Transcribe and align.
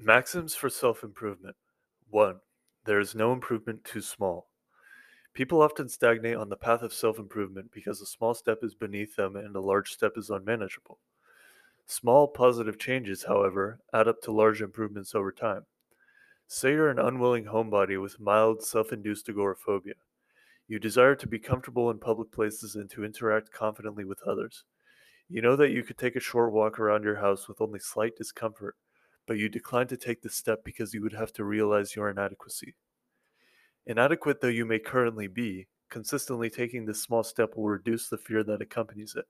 Maxims 0.00 0.54
for 0.54 0.70
self 0.70 1.02
improvement 1.02 1.56
1. 2.08 2.40
There 2.84 3.00
is 3.00 3.16
no 3.16 3.32
improvement 3.32 3.82
too 3.82 4.00
small. 4.00 4.48
People 5.34 5.62
often 5.62 5.88
stagnate 5.88 6.36
on 6.36 6.48
the 6.50 6.56
path 6.56 6.82
of 6.82 6.92
self 6.94 7.18
improvement 7.18 7.72
because 7.72 8.00
a 8.00 8.06
small 8.06 8.34
step 8.34 8.64
is 8.64 8.74
beneath 8.74 9.16
them 9.16 9.36
and 9.36 9.56
a 9.56 9.60
large 9.60 9.92
step 9.92 10.12
is 10.16 10.30
unmanageable. 10.30 11.00
Small 11.86 12.28
positive 12.28 12.78
changes, 12.78 13.24
however, 13.24 13.80
add 13.92 14.08
up 14.08 14.22
to 14.22 14.32
large 14.32 14.62
improvements 14.62 15.14
over 15.14 15.32
time. 15.32 15.66
Say 16.48 16.72
you're 16.72 16.90
an 16.90 16.98
unwilling 16.98 17.44
homebody 17.46 18.00
with 18.02 18.20
mild 18.20 18.64
self 18.64 18.92
induced 18.92 19.28
agoraphobia. 19.28 19.94
You 20.68 20.78
desire 20.78 21.16
to 21.16 21.28
be 21.28 21.38
comfortable 21.40 21.90
in 21.90 21.98
public 22.00 22.32
places 22.32 22.76
and 22.76 22.90
to 22.90 23.04
interact 23.04 23.52
confidently 23.52 24.04
with 24.04 24.22
others. 24.22 24.64
You 25.28 25.42
know 25.42 25.56
that 25.56 25.70
you 25.70 25.82
could 25.84 25.98
take 25.98 26.16
a 26.16 26.20
short 26.20 26.52
walk 26.52 26.78
around 26.80 27.04
your 27.04 27.16
house 27.16 27.48
with 27.48 27.60
only 27.60 27.80
slight 27.80 28.16
discomfort, 28.16 28.76
but 29.26 29.38
you 29.38 29.48
decline 29.48 29.86
to 29.88 29.96
take 29.96 30.22
this 30.22 30.36
step 30.36 30.64
because 30.64 30.94
you 30.94 31.02
would 31.02 31.12
have 31.12 31.32
to 31.34 31.44
realize 31.44 31.96
your 31.96 32.08
inadequacy. 32.08 32.74
Inadequate 33.86 34.40
though 34.40 34.48
you 34.48 34.64
may 34.64 34.78
currently 34.78 35.26
be, 35.28 35.68
consistently 35.90 36.50
taking 36.50 36.84
this 36.84 37.02
small 37.02 37.22
step 37.22 37.56
will 37.56 37.68
reduce 37.68 38.08
the 38.08 38.18
fear 38.18 38.42
that 38.44 38.62
accompanies 38.62 39.14
it. 39.16 39.26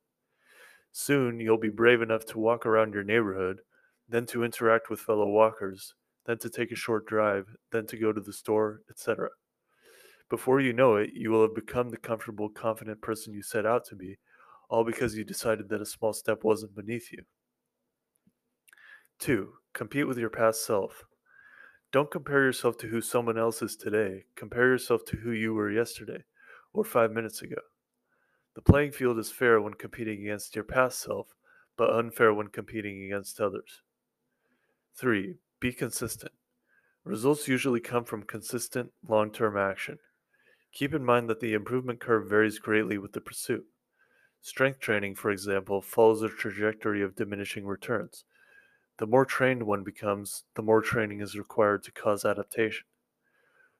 Soon 0.92 1.40
you'll 1.40 1.58
be 1.58 1.68
brave 1.68 2.00
enough 2.00 2.24
to 2.26 2.38
walk 2.38 2.64
around 2.64 2.94
your 2.94 3.04
neighborhood, 3.04 3.60
then 4.08 4.26
to 4.26 4.44
interact 4.44 4.88
with 4.88 5.00
fellow 5.00 5.26
walkers, 5.26 5.94
then 6.24 6.38
to 6.38 6.48
take 6.48 6.72
a 6.72 6.76
short 6.76 7.06
drive, 7.06 7.56
then 7.70 7.86
to 7.86 7.96
go 7.96 8.12
to 8.12 8.20
the 8.20 8.32
store, 8.32 8.80
etc. 8.90 9.28
Before 10.28 10.60
you 10.60 10.72
know 10.72 10.96
it, 10.96 11.10
you 11.12 11.30
will 11.30 11.42
have 11.42 11.54
become 11.54 11.90
the 11.90 11.96
comfortable, 11.96 12.48
confident 12.48 13.00
person 13.00 13.32
you 13.32 13.42
set 13.42 13.66
out 13.66 13.84
to 13.86 13.94
be, 13.94 14.18
all 14.68 14.84
because 14.84 15.16
you 15.16 15.24
decided 15.24 15.68
that 15.68 15.80
a 15.80 15.86
small 15.86 16.12
step 16.12 16.42
wasn't 16.42 16.74
beneath 16.74 17.12
you. 17.12 17.24
2. 19.18 19.52
Compete 19.72 20.06
with 20.06 20.18
your 20.18 20.30
past 20.30 20.64
self. 20.64 21.04
Don't 21.92 22.10
compare 22.10 22.42
yourself 22.42 22.76
to 22.78 22.88
who 22.88 23.00
someone 23.00 23.38
else 23.38 23.62
is 23.62 23.76
today. 23.76 24.24
Compare 24.34 24.68
yourself 24.68 25.04
to 25.06 25.16
who 25.16 25.30
you 25.30 25.54
were 25.54 25.70
yesterday 25.70 26.24
or 26.72 26.84
five 26.84 27.12
minutes 27.12 27.42
ago. 27.42 27.60
The 28.54 28.62
playing 28.62 28.92
field 28.92 29.18
is 29.18 29.30
fair 29.30 29.60
when 29.60 29.74
competing 29.74 30.22
against 30.22 30.54
your 30.54 30.64
past 30.64 31.00
self, 31.00 31.34
but 31.76 31.94
unfair 31.94 32.32
when 32.32 32.48
competing 32.48 33.04
against 33.04 33.40
others. 33.40 33.82
3. 34.96 35.36
Be 35.60 35.72
consistent. 35.72 36.32
Results 37.04 37.48
usually 37.48 37.80
come 37.80 38.04
from 38.04 38.22
consistent, 38.22 38.92
long 39.06 39.30
term 39.30 39.56
action. 39.56 39.98
Keep 40.72 40.94
in 40.94 41.04
mind 41.04 41.30
that 41.30 41.40
the 41.40 41.54
improvement 41.54 42.00
curve 42.00 42.28
varies 42.28 42.58
greatly 42.58 42.98
with 42.98 43.12
the 43.12 43.20
pursuit. 43.20 43.64
Strength 44.40 44.80
training, 44.80 45.14
for 45.14 45.30
example, 45.30 45.80
follows 45.80 46.22
a 46.22 46.28
trajectory 46.28 47.02
of 47.02 47.16
diminishing 47.16 47.64
returns. 47.64 48.24
The 48.98 49.06
more 49.06 49.26
trained 49.26 49.62
one 49.62 49.84
becomes, 49.84 50.44
the 50.54 50.62
more 50.62 50.80
training 50.80 51.20
is 51.20 51.36
required 51.36 51.82
to 51.84 51.92
cause 51.92 52.24
adaptation. 52.24 52.86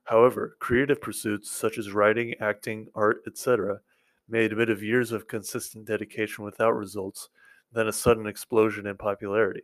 However, 0.05 0.57
creative 0.61 1.01
pursuits 1.01 1.51
such 1.51 1.79
as 1.79 1.93
writing, 1.93 2.35
acting, 2.41 2.89
art, 2.95 3.23
etc., 3.27 3.81
may 4.29 4.45
admit 4.45 4.71
of 4.71 4.83
years 4.83 5.13
of 5.13 5.27
consistent 5.27 5.87
dedication 5.87 6.45
without 6.45 6.73
results, 6.73 7.29
then 7.73 7.89
a 7.89 7.93
sudden 7.93 8.27
explosion 8.27 8.87
in 8.87 8.97
popularity. 8.97 9.63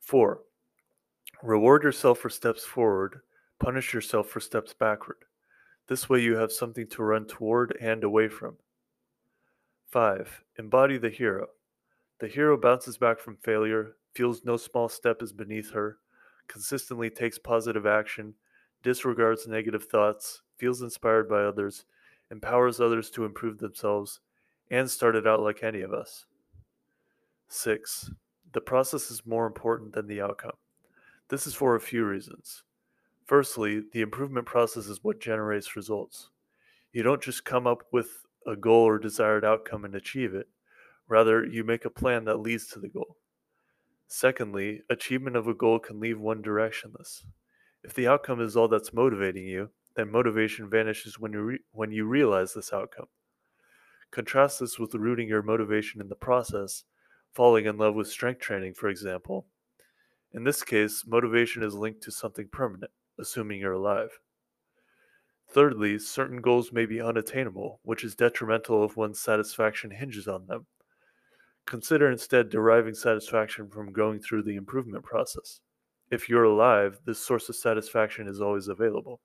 4. 0.00 0.40
Reward 1.42 1.82
yourself 1.82 2.18
for 2.18 2.30
steps 2.30 2.64
forward, 2.64 3.20
punish 3.58 3.92
yourself 3.92 4.28
for 4.28 4.40
steps 4.40 4.72
backward. 4.72 5.18
This 5.86 6.08
way 6.08 6.20
you 6.20 6.36
have 6.36 6.52
something 6.52 6.86
to 6.88 7.02
run 7.02 7.26
toward 7.26 7.76
and 7.80 8.04
away 8.04 8.28
from. 8.28 8.56
5. 9.90 10.44
Embody 10.58 10.98
the 10.98 11.10
hero. 11.10 11.48
The 12.20 12.28
hero 12.28 12.56
bounces 12.56 12.96
back 12.96 13.18
from 13.18 13.36
failure, 13.36 13.96
feels 14.14 14.44
no 14.44 14.56
small 14.56 14.88
step 14.88 15.22
is 15.22 15.32
beneath 15.32 15.72
her, 15.72 15.98
consistently 16.48 17.10
takes 17.10 17.38
positive 17.38 17.86
action, 17.86 18.34
disregards 18.82 19.46
negative 19.46 19.84
thoughts, 19.84 20.42
feels 20.56 20.82
inspired 20.82 21.28
by 21.28 21.42
others, 21.42 21.84
empowers 22.30 22.80
others 22.80 23.10
to 23.10 23.24
improve 23.24 23.58
themselves, 23.58 24.20
and 24.70 24.90
started 24.90 25.26
out 25.26 25.40
like 25.40 25.62
any 25.62 25.80
of 25.80 25.92
us. 25.92 26.26
6. 27.48 28.10
The 28.52 28.60
process 28.60 29.10
is 29.10 29.26
more 29.26 29.46
important 29.46 29.92
than 29.92 30.06
the 30.06 30.20
outcome. 30.20 30.56
This 31.28 31.46
is 31.46 31.54
for 31.54 31.74
a 31.74 31.80
few 31.80 32.04
reasons. 32.04 32.64
Firstly, 33.26 33.82
the 33.92 34.00
improvement 34.00 34.46
process 34.46 34.86
is 34.86 35.04
what 35.04 35.20
generates 35.20 35.76
results. 35.76 36.30
You 36.92 37.04
don't 37.04 37.22
just 37.22 37.44
come 37.44 37.66
up 37.66 37.84
with 37.92 38.26
a 38.46 38.56
goal 38.56 38.82
or 38.82 38.98
desired 38.98 39.44
outcome 39.44 39.84
and 39.84 39.94
achieve 39.94 40.34
it. 40.34 40.48
Rather, 41.06 41.44
you 41.44 41.62
make 41.62 41.84
a 41.84 41.90
plan 41.90 42.24
that 42.24 42.40
leads 42.40 42.66
to 42.68 42.80
the 42.80 42.88
goal. 42.88 43.16
Secondly, 44.12 44.82
achievement 44.90 45.36
of 45.36 45.46
a 45.46 45.54
goal 45.54 45.78
can 45.78 46.00
leave 46.00 46.18
one 46.18 46.42
directionless. 46.42 47.24
If 47.84 47.94
the 47.94 48.08
outcome 48.08 48.40
is 48.40 48.56
all 48.56 48.66
that's 48.66 48.92
motivating 48.92 49.46
you, 49.46 49.70
then 49.94 50.10
motivation 50.10 50.68
vanishes 50.68 51.20
when 51.20 51.32
you, 51.32 51.40
re- 51.40 51.60
when 51.70 51.92
you 51.92 52.04
realize 52.06 52.52
this 52.52 52.72
outcome. 52.72 53.06
Contrast 54.10 54.58
this 54.58 54.80
with 54.80 54.92
rooting 54.96 55.28
your 55.28 55.42
motivation 55.42 56.00
in 56.00 56.08
the 56.08 56.16
process, 56.16 56.82
falling 57.32 57.66
in 57.66 57.78
love 57.78 57.94
with 57.94 58.08
strength 58.08 58.40
training, 58.40 58.74
for 58.74 58.88
example. 58.88 59.46
In 60.32 60.42
this 60.42 60.64
case, 60.64 61.04
motivation 61.06 61.62
is 61.62 61.74
linked 61.74 62.02
to 62.02 62.10
something 62.10 62.48
permanent, 62.50 62.90
assuming 63.16 63.60
you're 63.60 63.74
alive. 63.74 64.18
Thirdly, 65.48 66.00
certain 66.00 66.40
goals 66.40 66.72
may 66.72 66.84
be 66.84 67.00
unattainable, 67.00 67.78
which 67.84 68.02
is 68.02 68.16
detrimental 68.16 68.84
if 68.84 68.96
one's 68.96 69.20
satisfaction 69.20 69.92
hinges 69.92 70.26
on 70.26 70.46
them. 70.48 70.66
Consider 71.70 72.10
instead 72.10 72.48
deriving 72.48 72.94
satisfaction 72.94 73.68
from 73.68 73.92
going 73.92 74.18
through 74.18 74.42
the 74.42 74.56
improvement 74.56 75.04
process. 75.04 75.60
If 76.10 76.28
you're 76.28 76.42
alive, 76.42 76.98
this 77.06 77.20
source 77.20 77.48
of 77.48 77.54
satisfaction 77.54 78.26
is 78.26 78.40
always 78.40 78.66
available. 78.66 79.20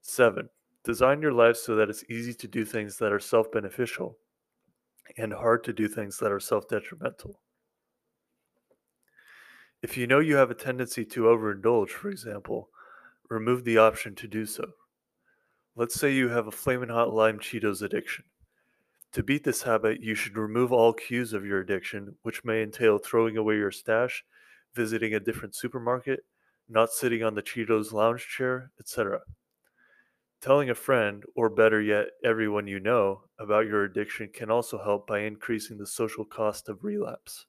7. 0.00 0.48
Design 0.82 1.20
your 1.20 1.34
life 1.34 1.58
so 1.58 1.76
that 1.76 1.90
it's 1.90 2.04
easy 2.08 2.32
to 2.32 2.48
do 2.48 2.64
things 2.64 2.96
that 2.96 3.12
are 3.12 3.20
self 3.20 3.52
beneficial 3.52 4.16
and 5.18 5.30
hard 5.30 5.62
to 5.64 5.74
do 5.74 5.88
things 5.88 6.16
that 6.20 6.32
are 6.32 6.40
self 6.40 6.68
detrimental. 6.68 7.38
If 9.82 9.98
you 9.98 10.06
know 10.06 10.20
you 10.20 10.36
have 10.36 10.50
a 10.50 10.54
tendency 10.54 11.04
to 11.04 11.24
overindulge, 11.24 11.90
for 11.90 12.08
example, 12.08 12.70
remove 13.28 13.62
the 13.64 13.76
option 13.76 14.14
to 14.14 14.26
do 14.26 14.46
so. 14.46 14.64
Let's 15.74 16.00
say 16.00 16.14
you 16.14 16.30
have 16.30 16.46
a 16.46 16.50
flaming 16.50 16.88
hot 16.88 17.12
lime 17.12 17.38
Cheetos 17.38 17.82
addiction. 17.82 18.24
To 19.16 19.22
beat 19.22 19.44
this 19.44 19.62
habit, 19.62 20.02
you 20.02 20.14
should 20.14 20.36
remove 20.36 20.74
all 20.74 20.92
cues 20.92 21.32
of 21.32 21.46
your 21.46 21.58
addiction, 21.58 22.16
which 22.20 22.44
may 22.44 22.62
entail 22.62 22.98
throwing 22.98 23.38
away 23.38 23.56
your 23.56 23.70
stash, 23.70 24.22
visiting 24.74 25.14
a 25.14 25.20
different 25.20 25.54
supermarket, 25.54 26.26
not 26.68 26.90
sitting 26.90 27.22
on 27.22 27.34
the 27.34 27.40
Cheetos 27.40 27.94
lounge 27.94 28.28
chair, 28.28 28.72
etc. 28.78 29.20
Telling 30.42 30.68
a 30.68 30.74
friend, 30.74 31.24
or 31.34 31.48
better 31.48 31.80
yet, 31.80 32.08
everyone 32.22 32.66
you 32.66 32.78
know, 32.78 33.22
about 33.38 33.64
your 33.64 33.84
addiction 33.84 34.28
can 34.34 34.50
also 34.50 34.76
help 34.76 35.06
by 35.06 35.20
increasing 35.20 35.78
the 35.78 35.86
social 35.86 36.26
cost 36.26 36.68
of 36.68 36.84
relapse. 36.84 37.46